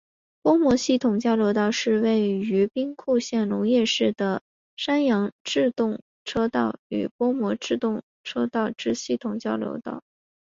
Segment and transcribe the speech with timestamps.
[0.41, 4.41] 播磨系统交流道是位于兵库县龙野市的
[4.75, 10.01] 山阳自动车道与播磨自动车道之系统交流道。